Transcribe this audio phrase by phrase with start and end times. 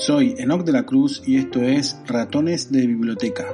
[0.00, 3.44] Soy Enoc de la Cruz y esto es Ratones de Biblioteca.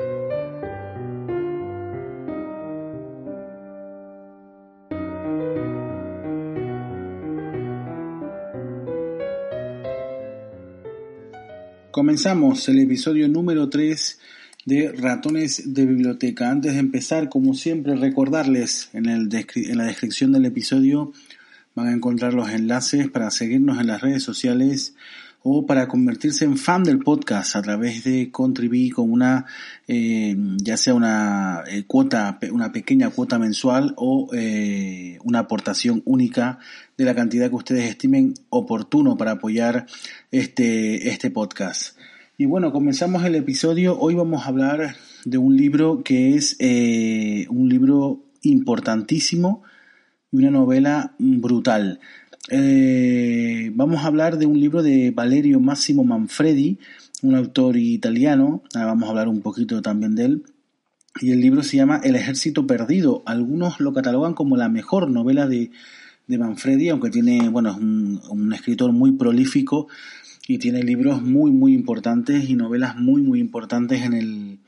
[11.91, 14.21] Comenzamos el episodio número 3
[14.67, 16.51] de Ratones de Biblioteca.
[16.51, 21.11] Antes de empezar, como siempre, recordarles en, el en la descripción del episodio
[21.75, 24.95] van a encontrar los enlaces para seguirnos en las redes sociales
[25.47, 29.45] o para convertirse en fan del podcast a través de Contribui con una,
[29.87, 36.59] eh, ya sea una eh, cuota, una pequeña cuota mensual o eh, una aportación única
[36.97, 39.85] de la cantidad que ustedes estimen oportuno para apoyar
[40.31, 41.99] este, este podcast.
[42.39, 43.99] Y bueno, comenzamos el episodio.
[44.01, 46.57] Hoy vamos a hablar de un libro que es
[47.51, 49.63] un libro importantísimo
[50.35, 52.01] una novela brutal.
[52.51, 56.79] Eh, vamos a hablar de un libro de Valerio Massimo Manfredi,
[57.23, 58.63] un autor italiano.
[58.75, 60.43] vamos a hablar un poquito también de él.
[61.21, 63.23] Y el libro se llama El ejército perdido.
[63.27, 65.71] Algunos lo catalogan como la mejor novela de,
[66.27, 69.87] Manfredi, aunque tiene, bueno, es un, escritor muy prolífico
[70.49, 74.59] y tiene libros muy, muy importantes y novelas muy, muy importantes en el,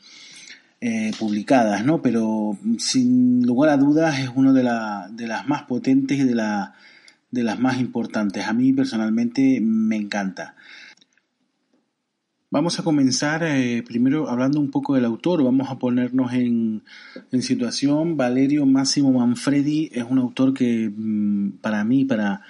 [0.80, 2.02] eh, publicadas, ¿no?
[2.02, 6.74] Pero sin lugar a dudas es uno de, de las más potentes y de la
[7.30, 8.46] de las más importantes.
[8.46, 10.55] A mí personalmente me encanta.
[12.48, 16.83] Vamos a comenzar eh, primero hablando un poco del autor, vamos a ponernos en,
[17.40, 18.16] situación.
[18.16, 22.42] Valerio Máximo Manfredi es un autor que mm, para mí, para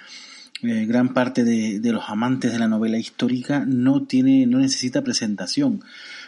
[0.61, 5.03] eh, gran parte de, de, los amantes de la novela histórica, no tiene, no necesita
[5.03, 5.81] presentación.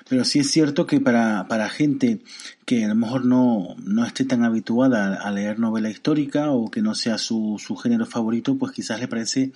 [0.09, 2.19] Pero sí es cierto que para, para gente
[2.65, 6.81] que a lo mejor no, no esté tan habituada a leer novela histórica o que
[6.81, 9.51] no sea su, su género favorito, pues quizás le parece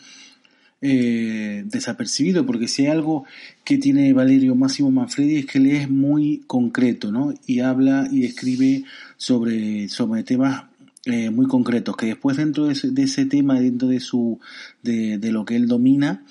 [0.85, 3.25] eh, desapercibido, porque si hay algo
[3.63, 7.33] que tiene Valerio Máximo Manfredi es que le es muy concreto, ¿no?
[7.47, 8.83] Y habla y escribe
[9.17, 10.65] sobre, sobre temas
[11.05, 14.39] eh, muy concretos, que después dentro de ese, de ese tema, dentro de su,
[14.83, 16.25] de, de lo que él domina,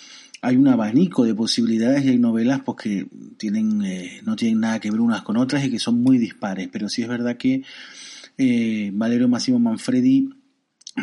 [0.45, 3.07] hay un abanico de posibilidades y hay novelas pues, que
[3.39, 6.69] tienen, eh, no tienen nada que ver unas con otras y que son muy dispares.
[6.71, 7.63] Pero sí es verdad que
[8.37, 10.31] eh, Valerio Massimo Manfredi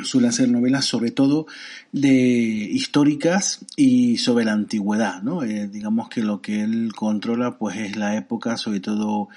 [0.03, 1.47] suele hacer novelas sobre todo
[1.94, 5.41] de históricas y sobre la antigüedad, ¿no?
[5.41, 9.29] Eh, digamos que lo que él controla pues es la época sobre todo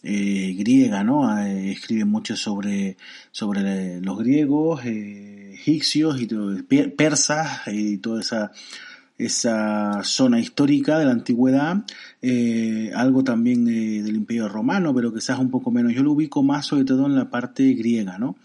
[0.00, 1.36] griega, ¿no?
[1.44, 2.96] escribe mucho sobre,
[3.32, 6.28] sobre los griegos, egipcios y
[6.96, 8.52] persas y toda esa
[9.18, 11.84] esa zona histórica de la antigüedad,
[12.22, 15.92] eh, algo también del Imperio Romano, pero quizás un poco menos.
[15.92, 18.36] Yo lo ubico más sobre todo en la parte griega, ¿no?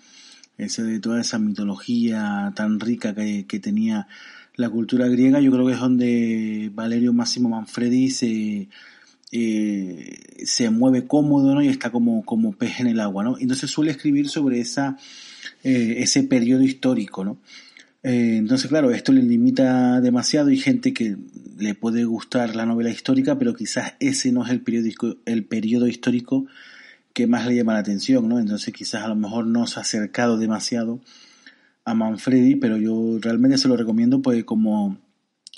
[0.57, 4.07] Ese de toda esa mitología tan rica que, tenía
[4.55, 8.69] la cultura griega, yo creo que es donde Valerio Máximo Manfredi se,
[9.31, 11.61] eh, se mueve cómodo, ¿no?
[11.61, 13.37] Y está como, como pez en el agua, ¿no?
[13.39, 14.97] Entonces suele escribir sobre esa,
[15.63, 17.37] eh, ese periodo histórico, ¿no?
[18.03, 21.15] Eh, entonces, claro, esto le limita demasiado y gente que
[21.57, 25.87] le puede gustar la novela histórica, pero quizás ese no es el, periódico, el periodo
[25.87, 26.45] histórico
[27.13, 28.39] que más le llama la atención, ¿no?
[28.39, 30.99] Entonces quizás a lo mejor no se ha acercado demasiado
[31.85, 34.97] a Manfredi, pero yo realmente se lo recomiendo pues como,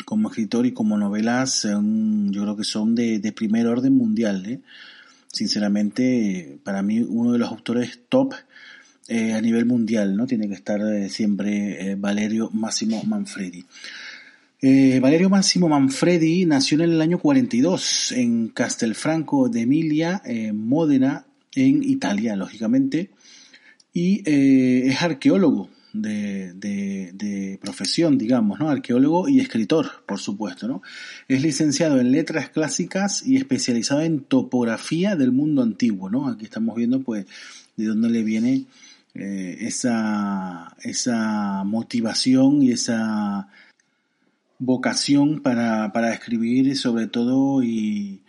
[0.06, 4.62] como escritor y como novelas, yo creo que son de, de primer orden mundial, ¿eh?
[5.32, 8.36] Sinceramente, para mí uno de los autores top
[9.08, 10.26] eh, a nivel mundial, ¿no?
[10.26, 13.66] Tiene que estar eh, siempre eh, Valerio Massimo Manfredi.
[15.00, 20.24] Valerio Massimo Manfredi nació en el año 42 en Castelfranco de Emilia,
[20.56, 23.12] Módena, en Italia, lógicamente,
[23.94, 28.70] y es arqueólogo de, de, profesión, digamos, ¿no?
[28.70, 30.82] Arqueólogo y escritor, por supuesto, ¿no?
[31.28, 36.28] Es licenciado en letras clásicas y especializado en topografía del mundo antiguo, ¿no?
[36.28, 37.28] Aquí estamos viendo, pues,
[37.78, 38.66] de dónde le viene
[39.16, 43.48] eh, esa, esa motivación y esa
[44.60, 48.22] vocación para, para escribir sobre todo y,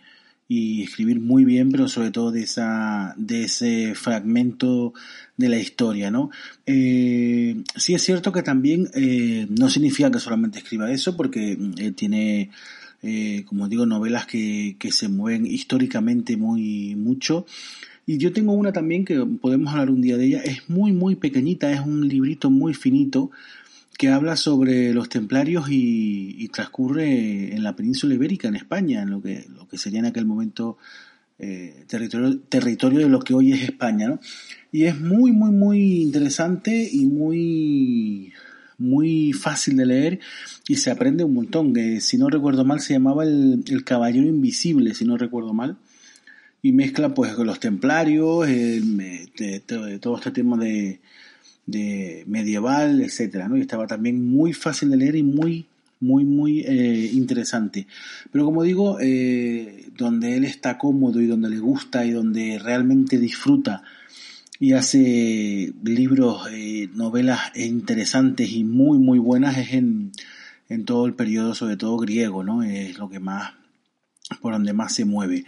[0.47, 4.93] y, escribir muy bien, pero sobre todo de, esa, de ese fragmento
[5.35, 6.29] de la historia, ¿no?
[6.65, 11.91] Eh, sí es cierto que también eh, no significa que solamente escriba eso, porque eh,
[11.91, 12.49] tiene,
[13.45, 17.45] como digo, novelas que, que se mueven históricamente muy mucho
[18.09, 20.41] y yo tengo una también que podemos hablar un día de ella.
[20.41, 23.31] Es muy, muy pequeñita, es un librito muy finito
[23.97, 29.21] que habla sobre los templarios y, transcurre en la península ibérica, en España, en lo
[29.21, 30.77] que, lo que sería en aquel momento
[31.37, 34.17] eh, territorio, territorio de lo que hoy es España.
[34.71, 38.31] Y es muy, muy, muy interesante y muy,
[38.77, 40.19] muy fácil de leer
[40.69, 41.73] y se aprende un montón.
[41.99, 45.77] si no recuerdo mal, se llamaba el, el, Caballero Invisible, si no recuerdo mal.
[46.61, 48.47] Y mezcla pues los templarios,
[50.01, 50.99] todo este tema de,
[51.67, 53.57] de medieval, etcétera, ¿no?
[53.57, 55.67] Y estaba también muy fácil de leer y muy,
[55.99, 57.87] muy, muy eh, interesante.
[58.31, 63.19] Pero como digo, eh, donde él está cómodo y donde le gusta y donde realmente
[63.19, 63.83] disfruta
[64.59, 70.11] y hace libros, eh, novelas interesantes y muy, muy buenas es en,
[70.69, 72.63] en todo el periodo, sobre todo griego, ¿no?
[72.63, 73.53] Es lo que más,
[74.41, 75.45] por donde más se mueve.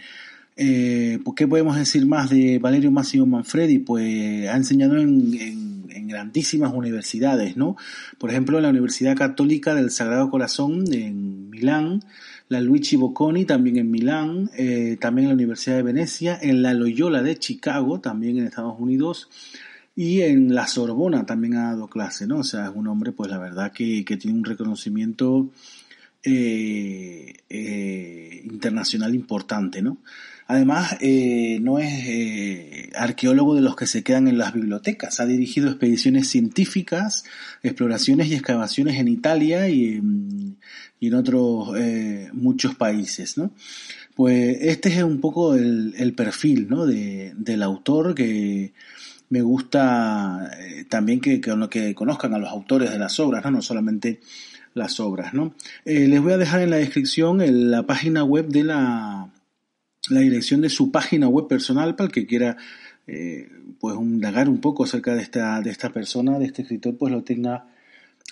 [0.62, 3.78] Eh, ¿Qué podemos decir más de Valerio Massimo Manfredi?
[3.78, 5.80] Pues ha enseñado en
[6.10, 7.76] grandísimas universidades, ¿no?
[8.18, 12.02] Por ejemplo, en la Universidad Católica del Sagrado Corazón en Milán,
[12.48, 16.74] la Luigi Bocconi también en Milán, eh, también en la Universidad de Venecia, en la
[16.74, 19.30] Loyola de Chicago, también en Estados Unidos,
[19.96, 22.38] y en la Sorbona también ha dado clase, ¿no?
[22.38, 25.50] O sea, es un hombre, pues la verdad que, tiene un reconocimiento
[26.22, 27.32] eh,
[28.44, 29.98] internacional importante, ¿no?
[30.50, 35.20] Además, eh, no es eh, arqueólogo de los que se quedan en las bibliotecas.
[35.20, 37.22] Ha dirigido expediciones científicas,
[37.62, 40.02] exploraciones y excavaciones en Italia y,
[41.00, 43.38] en otros eh, muchos países.
[43.38, 43.52] ¿no?
[44.16, 46.84] Pues este es un poco el, perfil ¿no?
[46.84, 48.72] del autor que
[49.28, 50.50] me gusta
[50.88, 54.18] también que, que, conozcan a los autores de las obras, no, no solamente
[54.74, 55.32] las obras.
[55.32, 55.54] ¿no?
[55.84, 57.38] les voy a dejar en la descripción
[57.70, 59.30] la página web de la
[60.10, 62.56] la dirección de su página web personal para el que quiera
[63.06, 63.48] eh,
[63.80, 67.24] pues indagar un poco acerca de esta, de esta persona, de este escritor, pues lo
[67.24, 67.66] tenga,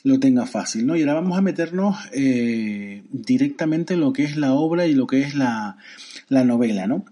[0.04, 0.86] lo tenga fácil.
[0.86, 0.94] ¿no?
[0.94, 5.06] Y ahora vamos a meternos eh, directamente en lo que es la obra y lo
[5.06, 5.78] que es la,
[6.28, 6.86] la novela.
[6.86, 7.04] ¿no?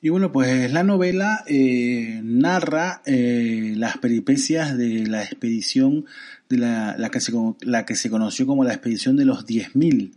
[0.00, 6.06] Y bueno, pues la novela eh, narra las peripecias de la expedición
[6.48, 10.14] de la, la, que se, la que se conoció como la expedición de los 10.000.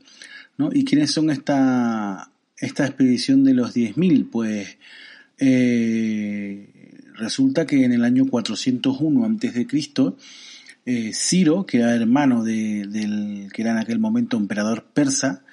[0.57, 0.69] ¿no?
[0.73, 4.29] ¿Y quiénes son esta, esta expedición de los 10.000?
[4.29, 4.77] Pues
[5.39, 6.69] eh,
[7.15, 9.67] resulta que en el año 401 a.C.,
[10.89, 15.43] eh, Ciro, que era hermano de, del que era en aquel momento emperador persa,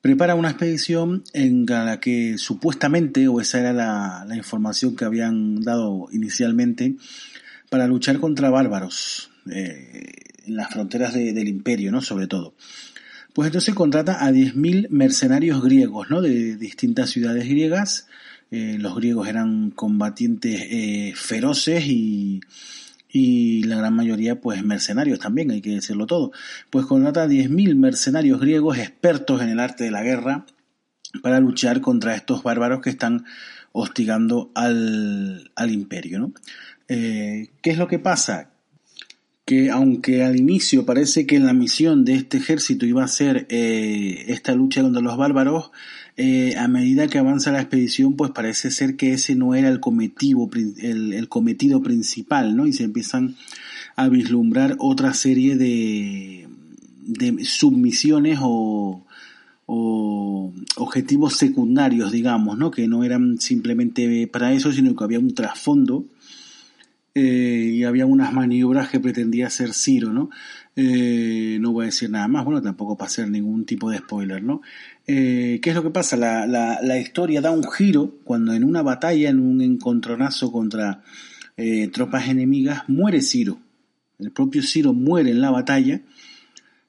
[0.00, 6.08] prepara una expedición en la que supuestamente, o esa era la, información que habían dado
[6.12, 6.96] inicialmente,
[7.70, 10.12] para luchar contra bárbaros eh,
[10.46, 12.02] en las fronteras del imperio, ¿no?
[12.02, 12.54] Sobre todo.
[13.36, 16.22] Pues entonces contrata a 10.000 mercenarios griegos, ¿no?
[16.22, 18.08] De distintas ciudades griegas.
[18.50, 22.40] Eh, los griegos eran combatientes eh, feroces y,
[23.10, 26.32] y la gran mayoría pues mercenarios también, hay que decirlo todo.
[26.70, 30.46] Pues contrata a 10.000 mercenarios griegos expertos en el arte de la guerra
[31.22, 33.26] para luchar contra estos bárbaros que están
[33.72, 36.20] hostigando al, al imperio.
[36.20, 36.32] ¿no?
[36.88, 38.55] Eh, ¿Qué es lo que pasa?
[39.46, 44.24] Que aunque al inicio parece que la misión de este ejército iba a ser eh,
[44.26, 45.70] esta lucha contra los bárbaros,
[46.16, 49.78] eh, a medida que avanza la expedición, pues parece ser que ese no era el
[49.78, 52.66] cometido, el, cometido principal, ¿no?
[52.66, 53.36] Y se empiezan
[53.94, 56.48] a vislumbrar otra serie de,
[57.44, 59.06] submisiones o,
[59.66, 62.72] o objetivos secundarios, digamos, ¿no?
[62.72, 66.04] Que no eran simplemente para eso, sino que había un trasfondo
[67.18, 70.28] eh, y había unas maniobras que pretendía hacer Ciro, ¿no?
[70.76, 74.42] Eh, no voy a decir nada más, bueno, tampoco para hacer ningún tipo de spoiler,
[74.42, 74.60] ¿no?
[75.06, 76.18] Eh, ¿Qué es lo que pasa?
[76.18, 81.02] La, la, la, historia da un giro cuando en una batalla, en un encontronazo contra
[81.90, 83.60] tropas enemigas, muere Ciro.
[84.18, 86.02] El propio Ciro muere en la batalla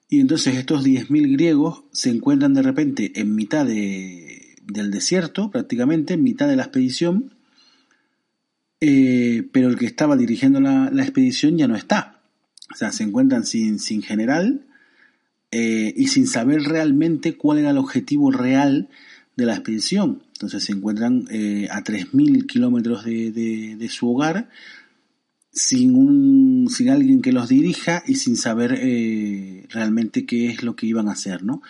[0.09, 6.15] y entonces estos 10.000 griegos se encuentran de repente en mitad de, del desierto, prácticamente,
[6.15, 7.36] en mitad de la expedición,
[8.79, 12.21] eh, pero el que estaba dirigiendo la, expedición ya no está.
[12.73, 14.65] O sea, se encuentran sin, sin general
[15.51, 18.89] eh, y sin saber realmente cuál era el objetivo real
[19.35, 20.23] de la expedición.
[20.33, 24.49] Entonces se encuentran eh, a 3.000 kilómetros de, de, su hogar,
[25.57, 28.71] sin, un, sin alguien que los dirija y sin saber
[29.69, 31.61] realmente qué es lo que iban a hacer, ¿no?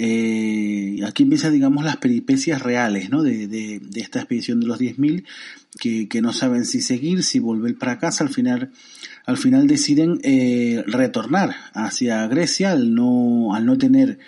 [0.00, 3.24] Eh, aquí empiezan, digamos, las peripecias reales ¿no?
[3.24, 5.24] de, de, esta expedición de los 10.000,
[5.78, 8.22] que, que no saben si seguir, si volver para casa.
[8.22, 8.70] Al final,
[9.26, 14.20] al final deciden eh, retornar hacia Grecia al no, al no tener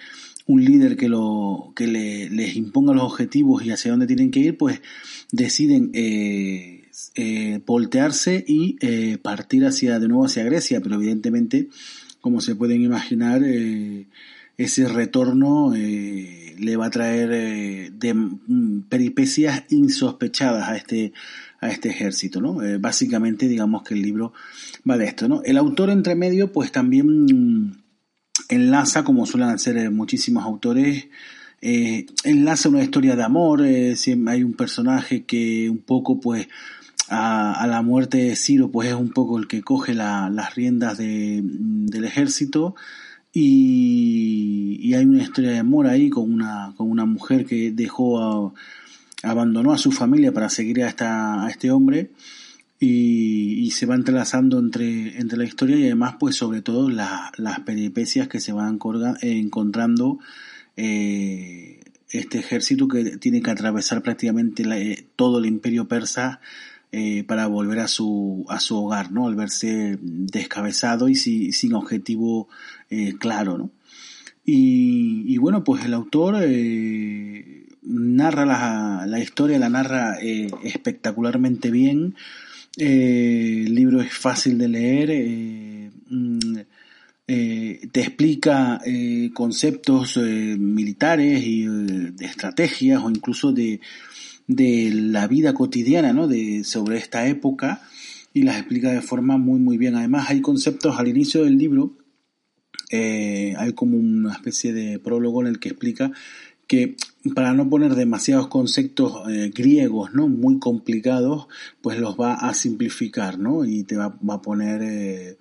[0.46, 4.40] un líder que, lo, que le, les imponga los objetivos y hacia dónde tienen que
[4.40, 4.82] ir, pues
[5.30, 6.79] deciden eh,
[7.14, 11.68] eh voltearse y eh, partir hacia, de nuevo hacia Grecia, pero evidentemente,
[12.20, 14.06] como se pueden imaginar, eh,
[14.60, 21.14] ese retorno eh, le va a traer eh, de, mm, peripecias insospechadas a este,
[21.60, 22.62] a este ejército, ¿no?
[22.62, 24.34] Eh, básicamente, digamos que el libro
[24.88, 25.40] va de esto, ¿no?
[25.44, 27.82] El autor entre medio, pues también mm,
[28.50, 31.08] enlaza, como suelen hacer muchísimos autores,
[31.62, 36.48] enlaza una historia de amor, hay un personaje que un poco, pues,
[37.10, 41.40] a, la muerte de Ciro, pues es un poco el que coge las riendas de,
[41.42, 42.76] del ejército
[43.32, 48.54] y, hay una historia de amor ahí con una, con una mujer que dejó,
[49.22, 52.10] abandonó a su familia para seguir a, esta, a este hombre
[52.78, 58.28] y, se va entrelazando entre, entre la historia y además pues sobre todo las peripecias
[58.28, 58.78] que se van
[59.22, 60.18] encontrando
[60.76, 66.40] eh, este ejército que tiene que atravesar prácticamente eh, todo el imperio persa
[66.92, 69.28] eh, para volver a su, a su hogar, ¿no?
[69.28, 72.48] Al verse descabezado y sin objetivo
[72.90, 73.70] eh, claro, ¿no?
[74.44, 80.18] Y, bueno, pues el autor eh, narra la, la, historia, la narra
[80.64, 82.16] espectacularmente bien.
[82.76, 85.92] el libro es fácil de leer.
[86.08, 86.56] Mm,
[87.26, 88.80] te explica
[89.34, 93.80] conceptos militares y de estrategias o incluso de,
[94.50, 96.26] de la vida cotidiana, ¿no?
[96.26, 97.82] De, sobre esta época
[98.32, 99.94] y las explica de forma muy, muy bien.
[99.94, 101.96] Además, hay conceptos al inicio del libro,
[102.90, 106.10] eh, hay como una especie de prólogo en el que explica
[106.66, 106.96] que
[107.34, 110.28] para no poner demasiados conceptos eh, griegos, ¿no?
[110.28, 111.46] Muy complicados,
[111.80, 113.64] pues los va a simplificar, ¿no?
[113.64, 115.36] Y te va, a poner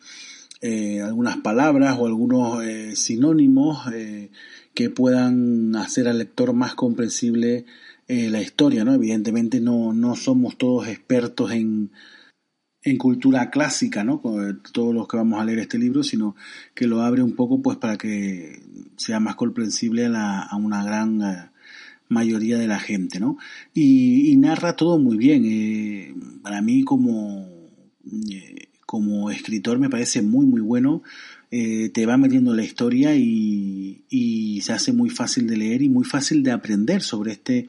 [0.62, 2.64] eh, algunas palabras o algunos
[2.94, 3.86] sinónimos
[4.74, 7.66] que puedan hacer al lector más comprensible
[8.10, 8.96] eh, la historia, ¿no?
[8.96, 11.92] Evidentemente no, no somos todos expertos en,
[12.82, 14.20] en cultura clásica, ¿no?
[14.72, 16.36] Todos los que vamos a leer este libro, sino
[16.74, 18.64] que lo abre un poco pues para que
[18.98, 21.52] sea más comprensible a, la, a una gran eh,
[22.08, 23.38] mayoría de la gente, ¿no?
[23.76, 25.44] Y, narra todo muy bien.
[25.46, 27.48] Eh, para mí como,
[28.88, 31.04] como escritor me parece muy muy bueno
[31.52, 34.06] eh, te va metiendo en la historia y,
[34.62, 37.68] se hace muy fácil de leer y muy fácil de aprender sobre este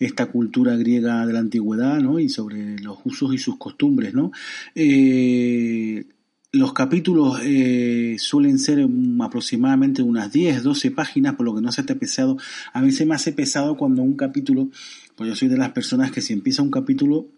[0.00, 2.18] esta cultura griega de la antigüedad ¿no?
[2.18, 4.14] y sobre los usos y sus costumbres.
[4.14, 4.32] ¿no?
[4.74, 6.06] Eh,
[6.50, 8.86] los capítulos eh, suelen ser
[9.20, 12.36] aproximadamente unas 10, 12 páginas, por lo que no se te pesado.
[12.72, 14.68] A mí se me hace pesado cuando un capítulo,
[15.14, 17.28] pues yo soy de las personas que si empieza un capítulo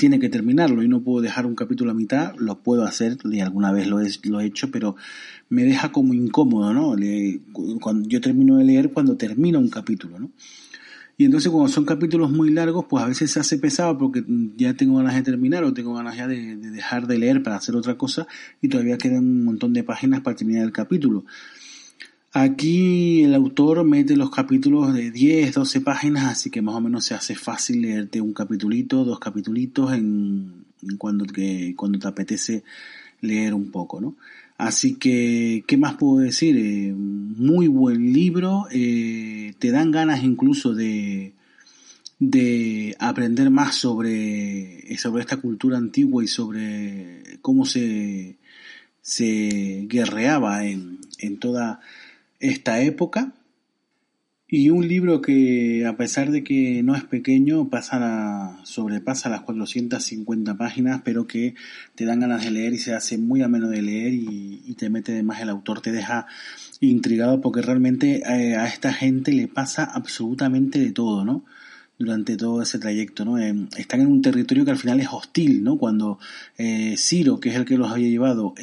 [0.00, 3.40] tiene que terminarlo y no puedo dejar un capítulo a mitad, lo puedo hacer, y
[3.40, 4.96] alguna vez lo he, lo he hecho, pero
[5.50, 6.96] me deja como incómodo, ¿no?
[7.82, 10.30] cuando yo termino de leer cuando termina un capítulo, ¿no?
[11.18, 14.24] Y entonces cuando son capítulos muy largos, pues a veces se hace pesado porque
[14.56, 17.56] ya tengo ganas de terminar o tengo ganas ya de, de dejar de leer para
[17.56, 18.26] hacer otra cosa
[18.62, 21.26] y todavía quedan un montón de páginas para terminar el capítulo.
[22.32, 27.04] Aquí el autor mete los capítulos de 10, 12 páginas, así que más o menos
[27.04, 30.64] se hace fácil leerte un capitulito, dos capitulitos en,
[30.96, 32.62] cuando, que, cuando te apetece
[33.20, 34.14] leer un poco, ¿no?
[34.58, 36.56] Así que, ¿qué más puedo decir?
[36.56, 41.32] Eh, muy buen libro, eh, te dan ganas incluso de,
[42.20, 48.36] de aprender más sobre, sobre esta cultura antigua y sobre cómo se,
[49.02, 51.80] se guerreaba en, en toda
[52.40, 53.34] esta época
[54.52, 60.56] y un libro que a pesar de que no es pequeño pasa sobrepasa las 450
[60.56, 61.54] páginas pero que
[61.94, 65.12] te dan ganas de leer y se hace muy ameno de leer y, te mete
[65.12, 66.26] de más el autor te deja
[66.80, 71.44] intrigado porque realmente eh, a esta gente le pasa absolutamente de todo no
[71.98, 73.38] durante todo ese trayecto, ¿no?
[73.38, 75.76] Eh, están en un territorio que al final es hostil, ¿no?
[75.76, 76.18] Cuando
[76.56, 78.54] eh, Ciro, que es el que los había llevado,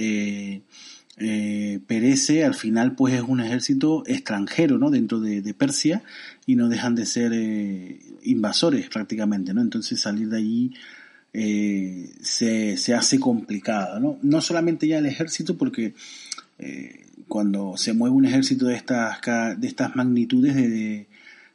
[1.19, 4.91] eh, perece, al final pues es un ejército extranjero, ¿no?
[4.91, 6.03] Dentro de, Persia
[6.45, 9.61] y no dejan de ser eh, invasores prácticamente, ¿no?
[9.61, 10.73] Entonces salir de allí
[11.33, 14.19] eh, se, se, hace complicado, ¿no?
[14.21, 15.95] No solamente ya el ejército, porque
[17.27, 19.19] cuando se mueve un ejército de estas,
[19.57, 21.07] de estas magnitudes, de,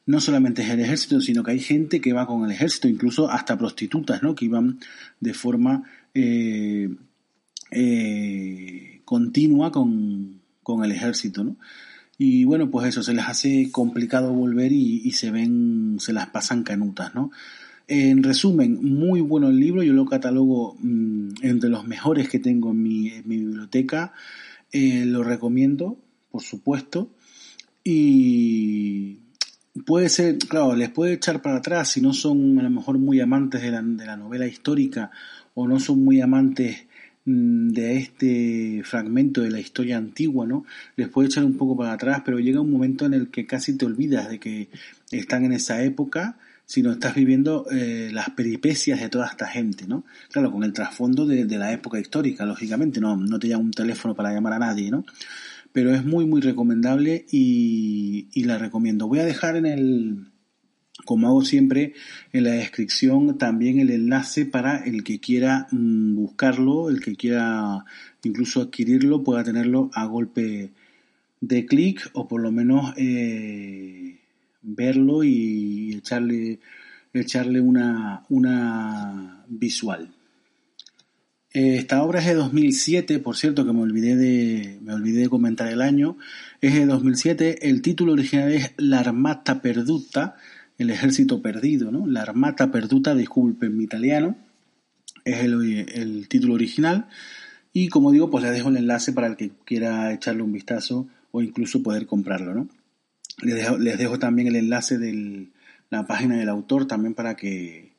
[0.07, 3.31] no solamente es el ejército, sino que hay gente que va con el ejército, incluso
[3.31, 4.35] hasta prostitutas, ¿no?
[4.35, 4.81] Que iban
[5.21, 5.85] de forma
[9.05, 11.57] continua con, con el ejército, ¿no?
[12.19, 16.63] Y bueno, pues eso, se les hace complicado volver y, se ven, se las pasan
[16.63, 17.31] canutas, ¿no?
[17.89, 22.71] En resumen, muy bueno el libro, yo lo catalogo mm, entre los mejores que tengo
[22.71, 24.13] en mi, biblioteca,
[24.71, 25.99] eh, lo recomiendo,
[26.31, 27.11] por supuesto,
[27.83, 29.19] y
[29.85, 33.21] puede ser, claro, les puede echar para atrás si no son a lo mejor muy
[33.21, 35.11] amantes de la, de la novela histórica
[35.55, 36.87] o no son muy amantes
[37.25, 40.65] de este fragmento de la historia antigua, ¿no?
[40.97, 43.77] Les puede echar un poco para atrás, pero llega un momento en el que casi
[43.77, 44.69] te olvidas de que
[45.11, 50.05] están en esa época, sino estás viviendo eh, las peripecias de toda esta gente, ¿no?
[50.31, 54.15] Claro, con el trasfondo de, la época histórica, lógicamente, no, no te llama un teléfono
[54.15, 55.05] para llamar a nadie, ¿no?
[55.73, 59.09] Pero es muy, muy recomendable y la recomiendo.
[59.09, 60.32] Voy a dejar en el,
[61.05, 61.95] como hago siempre
[62.33, 67.85] en la descripción también el enlace para el que quiera mm, buscarlo, el que quiera
[68.23, 70.71] incluso adquirirlo, pueda tenerlo a golpe
[71.41, 74.19] de clic o por lo menos eh,
[74.63, 76.61] verlo y echarle,
[77.13, 80.15] echarle una, una visual.
[81.55, 85.69] Esta obra es de 2007, por cierto, que me olvidé de, me olvidé de comentar
[85.69, 86.17] el año.
[86.63, 87.69] Es de 2007.
[87.69, 90.37] El título original es La Armata Perduta
[90.79, 92.07] el ejército perdido, ¿no?
[92.07, 94.37] La Armata Perduta, disculpen mi italiano,
[95.25, 97.09] es el, título original.
[97.73, 101.07] Y como digo, pues les dejo el enlace para el que quiera echarle un vistazo
[101.31, 102.69] o incluso poder comprarlo, ¿no?
[103.43, 105.49] Les dejo, también el enlace de
[105.91, 107.93] la página del autor también para que,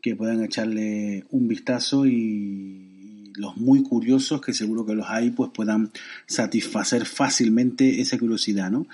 [0.00, 5.50] que puedan echarle un vistazo y los muy curiosos, que seguro que los hay, pues
[5.52, 5.90] puedan
[6.26, 8.86] satisfacer fácilmente esa curiosidad, ¿no?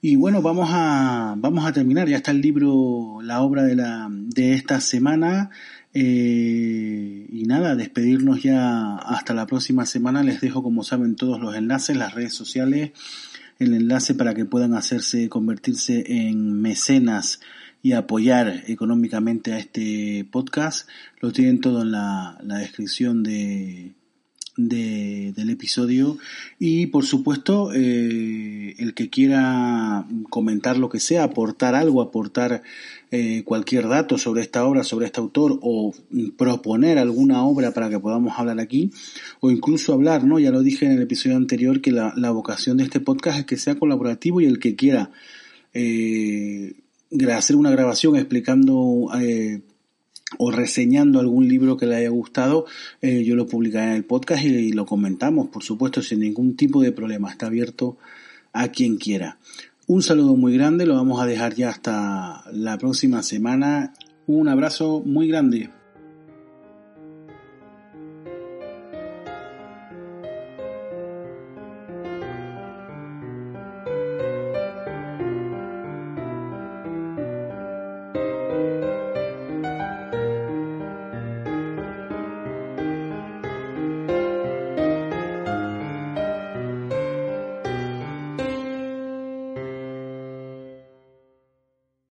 [0.00, 2.08] Y bueno, vamos a, vamos a terminar.
[2.08, 5.50] Ya está el libro, la obra de, la, de esta semana.
[5.94, 10.22] Eh, y nada, despedirnos ya hasta la próxima semana.
[10.22, 12.92] Les dejo, como saben, todos los enlaces, las redes sociales,
[13.58, 17.40] el enlace para que puedan hacerse, convertirse en mecenas
[17.82, 20.88] y apoyar económicamente a este podcast.
[21.20, 23.94] Lo tienen todo en la, la descripción de,
[24.56, 26.18] de, del episodio
[26.58, 32.62] y por supuesto eh, el que quiera comentar lo que sea, aportar algo, aportar
[33.10, 35.94] eh, cualquier dato sobre esta obra, sobre este autor o
[36.36, 38.90] proponer alguna obra para que podamos hablar aquí
[39.40, 40.38] o incluso hablar, ¿no?
[40.38, 43.56] Ya lo dije en el episodio anterior que la, vocación de este podcast es que
[43.56, 45.10] sea colaborativo y el que quiera
[45.72, 46.74] eh,
[47.32, 49.08] hacer una grabación explicando
[50.38, 52.66] o reseñando algún libro que le haya gustado,
[53.00, 56.82] eh, yo lo publicaré en el podcast y, lo comentamos, por supuesto, sin ningún tipo
[56.82, 57.30] de problema.
[57.30, 57.96] Está abierto
[58.52, 59.38] a quien quiera.
[59.86, 63.94] Un saludo muy grande, lo vamos a dejar ya hasta la próxima semana.
[64.26, 65.70] Un abrazo muy grande.